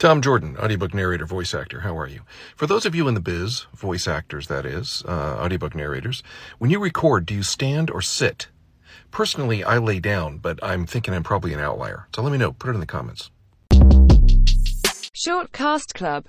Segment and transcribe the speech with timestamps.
[0.00, 1.80] Tom Jordan, audiobook narrator, voice actor.
[1.80, 2.22] How are you?
[2.56, 6.22] For those of you in the biz, voice actors, that is, uh, audiobook narrators,
[6.56, 8.48] when you record, do you stand or sit?
[9.10, 12.08] Personally, I lay down, but I'm thinking I'm probably an outlier.
[12.14, 12.52] So let me know.
[12.52, 13.30] Put it in the comments.
[15.22, 16.18] Shortcast Club